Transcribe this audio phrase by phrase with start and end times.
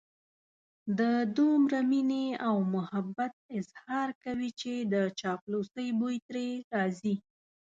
[0.99, 1.01] د
[1.37, 7.15] دومره مينې او محبت اظهار کوي چې د چاپلوسۍ بوی ترې راځي.